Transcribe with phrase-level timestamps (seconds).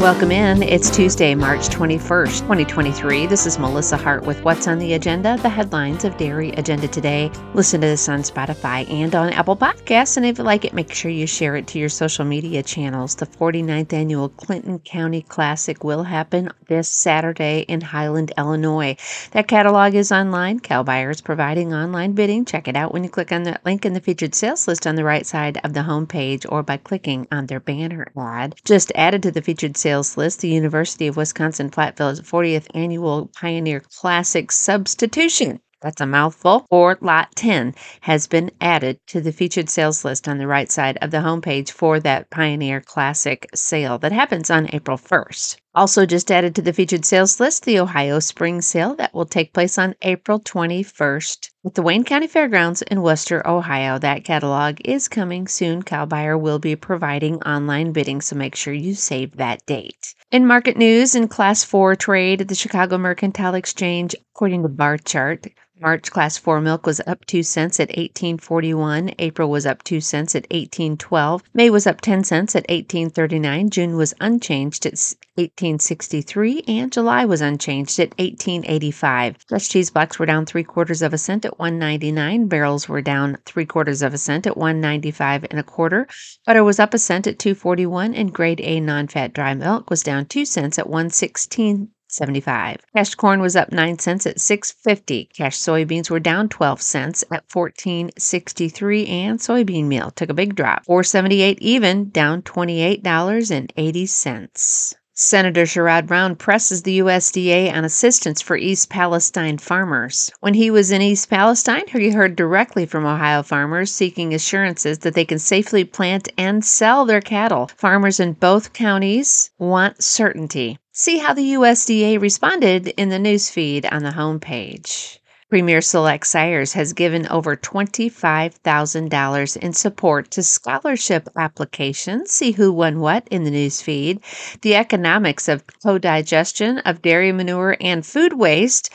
[0.00, 0.62] Welcome in.
[0.62, 3.26] It's Tuesday, March 21st, 2023.
[3.26, 7.30] This is Melissa Hart with What's on the Agenda, the headlines of Dairy Agenda today.
[7.52, 10.16] Listen to this on Spotify and on Apple Podcasts.
[10.16, 13.14] And if you like it, make sure you share it to your social media channels.
[13.14, 18.96] The 49th annual Clinton County Classic will happen this Saturday in Highland, Illinois.
[19.32, 20.60] That catalog is online.
[20.60, 22.46] Cow Buyers providing online bidding.
[22.46, 24.94] Check it out when you click on that link in the featured sales list on
[24.94, 28.54] the right side of the homepage or by clicking on their banner ad.
[28.64, 33.28] Just added to the featured sales sales list, the University of Wisconsin Platteville's 40th Annual
[33.34, 39.70] Pioneer Classic Substitution that's a mouthful, or Lot 10 has been added to the featured
[39.70, 44.12] sales list on the right side of the homepage for that Pioneer Classic sale that
[44.12, 45.56] happens on April 1st.
[45.72, 49.52] Also, just added to the featured sales list, the Ohio Spring Sale that will take
[49.52, 53.96] place on April 21st at the Wayne County Fairgrounds in Wooster, Ohio.
[53.96, 55.84] That catalog is coming soon.
[55.84, 60.14] Cow Buyer will be providing online bidding, so make sure you save that date.
[60.32, 65.46] In market news, in Class 4 trade at the Chicago Mercantile Exchange, according to Barchart,
[65.82, 69.14] March class 4 milk was up 2 cents at 1841.
[69.18, 71.42] April was up 2 cents at 1812.
[71.54, 73.70] May was up 10 cents at 1839.
[73.70, 74.92] June was unchanged at
[75.36, 79.38] 1863 and July was unchanged at 1885.
[79.48, 82.46] Fresh cheese blocks were down 3 quarters of a cent at 199.
[82.46, 86.06] Barrels were down 3 quarters of a cent at 195 and a quarter.
[86.44, 90.26] Butter was up a cent at 241 and grade A non-fat dry milk was down
[90.26, 92.84] 2 cents at 116 75.
[92.94, 95.32] Cash corn was up 9 cents at 6.50.
[95.32, 100.84] Cash soybeans were down 12 cents at 14.63 and soybean meal took a big drop.
[100.84, 104.94] 478 even, down $28.80.
[105.22, 110.32] Senator Sherrod Brown presses the USDA on assistance for East Palestine farmers.
[110.40, 115.12] When he was in East Palestine, he heard directly from Ohio farmers seeking assurances that
[115.12, 117.70] they can safely plant and sell their cattle.
[117.76, 120.78] Farmers in both counties want certainty.
[120.92, 125.19] See how the USDA responded in the newsfeed on the homepage.
[125.50, 132.30] Premier Select Sires has given over $25,000 in support to scholarship applications.
[132.30, 134.20] See who won what in the newsfeed.
[134.62, 138.90] The economics of co-digestion of dairy manure and food waste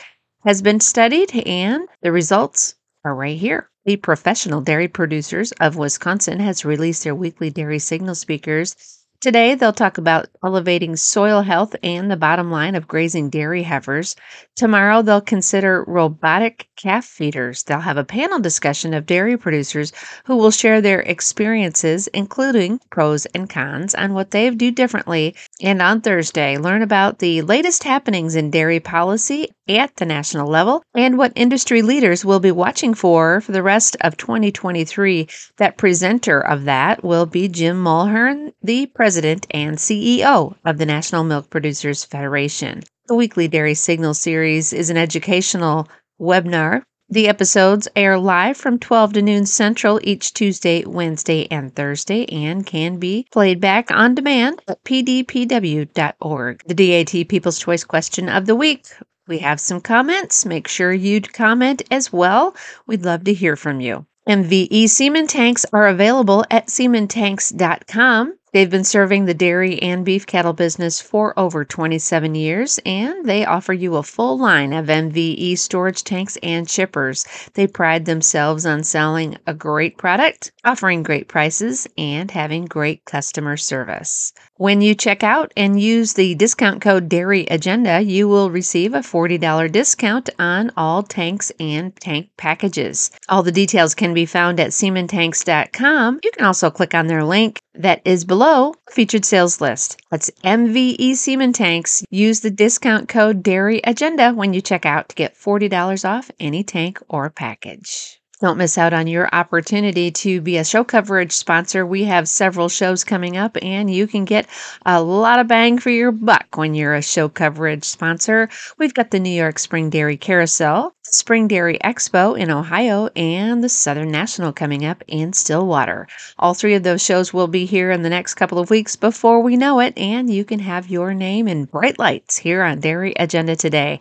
[0.46, 2.74] has been studied, and the results
[3.04, 3.68] are right here.
[3.84, 9.72] The Professional Dairy Producers of Wisconsin has released their weekly dairy signal speakers Today, they'll
[9.72, 14.14] talk about elevating soil health and the bottom line of grazing dairy heifers.
[14.56, 17.62] Tomorrow, they'll consider robotic calf feeders.
[17.62, 19.92] They'll have a panel discussion of dairy producers
[20.26, 25.34] who will share their experiences, including pros and cons, on what they do differently.
[25.62, 30.82] And on Thursday, learn about the latest happenings in dairy policy at the national level
[30.94, 35.26] and what industry leaders will be watching for for the rest of 2023.
[35.56, 40.84] That presenter of that will be Jim Mulhern, the president President and CEO of the
[40.84, 42.82] National Milk Producers Federation.
[43.06, 45.86] The weekly Dairy Signal series is an educational
[46.20, 46.82] webinar.
[47.08, 52.66] The episodes air live from 12 to noon Central each Tuesday, Wednesday, and Thursday and
[52.66, 56.62] can be played back on demand at pdpw.org.
[56.66, 58.86] The DAT People's Choice question of the week.
[59.28, 60.44] We have some comments.
[60.44, 62.56] Make sure you comment as well.
[62.88, 64.04] We'd love to hear from you.
[64.28, 68.36] MVE semen tanks are available at sementanks.com.
[68.56, 73.44] They've been serving the dairy and beef cattle business for over 27 years, and they
[73.44, 77.26] offer you a full line of MVE storage tanks and shippers.
[77.52, 83.58] They pride themselves on selling a great product, offering great prices, and having great customer
[83.58, 84.32] service.
[84.54, 89.00] When you check out and use the discount code Dairy Agenda, you will receive a
[89.00, 93.10] $40 discount on all tanks and tank packages.
[93.28, 96.20] All the details can be found at sementanks.com.
[96.24, 100.00] You can also click on their link that is below featured sales list.
[100.10, 102.04] That's MVE Semen Tanks.
[102.10, 106.64] Use the discount code Dairy Agenda when you check out to get $40 off any
[106.64, 108.20] tank or package.
[108.38, 111.86] Don't miss out on your opportunity to be a show coverage sponsor.
[111.86, 114.46] We have several shows coming up, and you can get
[114.84, 118.50] a lot of bang for your buck when you're a show coverage sponsor.
[118.76, 123.70] We've got the New York Spring Dairy Carousel, Spring Dairy Expo in Ohio, and the
[123.70, 126.06] Southern National coming up in Stillwater.
[126.38, 129.40] All three of those shows will be here in the next couple of weeks before
[129.40, 133.14] we know it, and you can have your name in bright lights here on Dairy
[133.18, 133.98] Agenda today.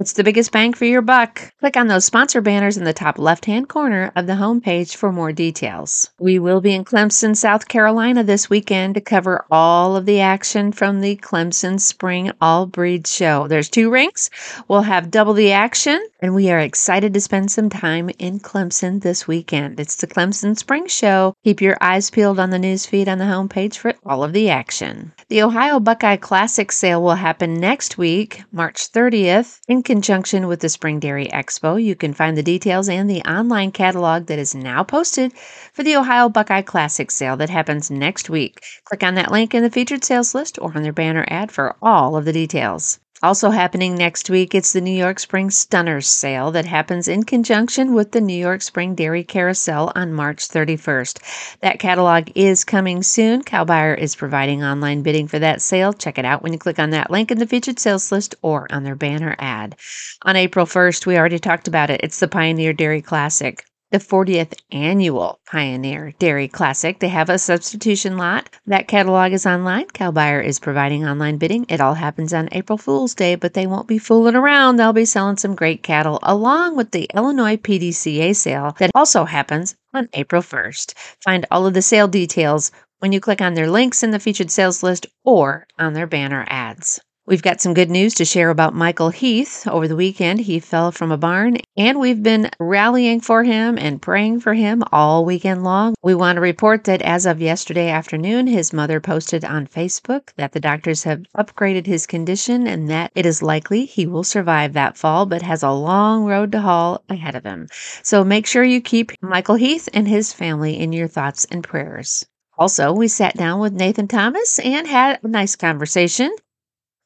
[0.00, 1.52] It's the biggest bang for your buck.
[1.60, 5.12] Click on those sponsor banners in the top left hand corner of the homepage for
[5.12, 6.10] more details.
[6.18, 10.72] We will be in Clemson, South Carolina this weekend to cover all of the action
[10.72, 13.46] from the Clemson Spring All Breed Show.
[13.46, 14.30] There's two rinks.
[14.68, 19.00] We'll have double the action and we are excited to spend some time in Clemson
[19.00, 19.80] this weekend.
[19.80, 21.34] It's the Clemson Spring Show.
[21.44, 24.50] Keep your eyes peeled on the news feed on the homepage for all of the
[24.50, 25.12] action.
[25.28, 30.68] The Ohio Buckeye Classic sale will happen next week, March 30th, in conjunction with the
[30.68, 31.82] Spring Dairy Expo.
[31.82, 35.32] You can find the details and the online catalog that is now posted
[35.72, 38.60] for the Ohio Buckeye Classic sale that happens next week.
[38.84, 41.76] Click on that link in the featured sales list or on their banner ad for
[41.80, 42.98] all of the details.
[43.22, 47.92] Also happening next week, it's the New York Spring Stunners sale that happens in conjunction
[47.92, 51.58] with the New York Spring Dairy Carousel on March 31st.
[51.60, 53.42] That catalog is coming soon.
[53.42, 55.92] Cow Buyer is providing online bidding for that sale.
[55.92, 58.66] Check it out when you click on that link in the featured sales list or
[58.72, 59.76] on their banner ad.
[60.22, 62.00] On April 1st, we already talked about it.
[62.02, 66.98] It's the Pioneer Dairy Classic the 40th annual Pioneer Dairy Classic.
[66.98, 68.48] They have a substitution lot.
[68.66, 69.86] That catalog is online.
[69.86, 71.66] Cow Buyer is providing online bidding.
[71.68, 74.76] It all happens on April Fool's Day, but they won't be fooling around.
[74.76, 79.74] They'll be selling some great cattle along with the Illinois PDCA sale that also happens
[79.92, 80.94] on April 1st.
[81.24, 82.70] Find all of the sale details
[83.00, 86.44] when you click on their links in the featured sales list or on their banner
[86.48, 87.00] ads.
[87.26, 89.68] We've got some good news to share about Michael Heath.
[89.68, 94.00] Over the weekend, he fell from a barn, and we've been rallying for him and
[94.00, 95.94] praying for him all weekend long.
[96.02, 100.52] We want to report that as of yesterday afternoon, his mother posted on Facebook that
[100.52, 104.96] the doctors have upgraded his condition and that it is likely he will survive that
[104.96, 107.68] fall, but has a long road to haul ahead of him.
[108.02, 112.26] So make sure you keep Michael Heath and his family in your thoughts and prayers.
[112.58, 116.34] Also, we sat down with Nathan Thomas and had a nice conversation.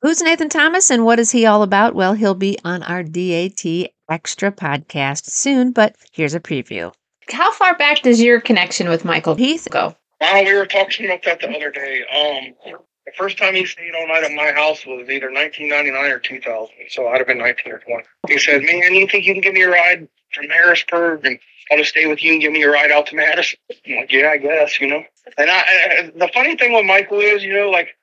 [0.04, 1.94] Who's Nathan Thomas and what is he all about?
[1.94, 3.64] Well, he'll be on our DAT
[4.10, 6.92] Extra podcast soon, but here's a preview.
[7.30, 9.96] How far back does your connection with Michael Heath go?
[10.20, 12.02] Well, we were talking about that the other day.
[12.02, 16.18] Um, the first time he stayed all night at my house was either 1999 or
[16.18, 18.04] 2000, so I'd have been 19 or 20.
[18.28, 21.38] He said, "Man, you think you can give me a ride from Harrisburg and
[21.70, 24.12] I'll just stay with you and give me a ride out to Madison?" I'm like,
[24.12, 25.02] "Yeah, I guess," you know.
[25.38, 27.96] And I, the funny thing with Michael is, you know, like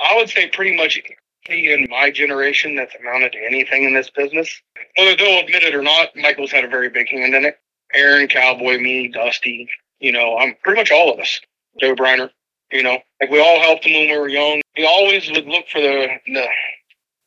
[0.00, 1.00] I would say pretty much
[1.46, 4.62] in my generation that's amounted to anything in this business.
[4.96, 7.58] Whether they'll admit it or not, Michael's had a very big hand in it.
[7.92, 9.68] Aaron, Cowboy, me, Dusty,
[10.00, 11.40] you know, I'm pretty much all of us.
[11.80, 12.30] Joe Briner,
[12.72, 14.62] you know, like we all helped him when we were young.
[14.74, 16.46] He always would look for the, the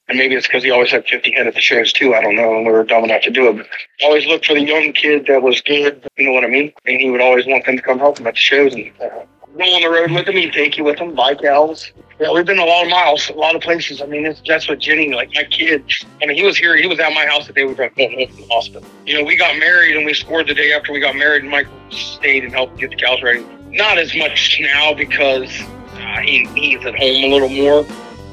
[0.09, 2.13] and maybe it's because he always had 50 head at the shows too.
[2.13, 2.55] I don't know.
[2.55, 3.57] And we were dumb enough to do it.
[3.57, 3.67] But
[4.05, 6.07] always looked for the young kid that was good.
[6.17, 6.71] You know what I mean?
[6.85, 9.25] And he would always want them to come help him at the shows and uh,
[9.57, 10.36] roll on the road with him.
[10.36, 11.92] He'd take you with him, buy cows.
[12.19, 14.01] Yeah, we've been a lot of miles, a lot of places.
[14.01, 15.83] I mean, it's, that's what Jenny, like my kid.
[16.21, 16.75] I mean, he was here.
[16.75, 18.89] He was at my house the day we were going home from the hospital.
[19.06, 21.44] You know, we got married and we scored the day after we got married.
[21.44, 23.45] And Michael stayed and helped get the cows ready.
[23.69, 25.62] Not as much now because
[25.94, 27.86] uh, he, he's at home a little more.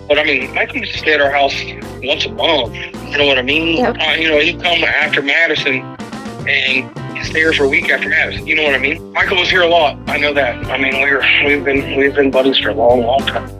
[0.09, 1.55] But I mean, Michael used to stay at our house
[2.03, 2.75] once a month.
[2.75, 3.79] You know what I mean?
[3.79, 3.97] Yep.
[4.01, 5.83] Uh, you know, he'd come after Madison
[6.47, 8.47] and stay here for a week after Madison.
[8.47, 9.13] You know what I mean?
[9.13, 9.99] Michael was here a lot.
[10.09, 10.65] I know that.
[10.67, 13.54] I mean, we we're we've been we've been buddies for a long, long time.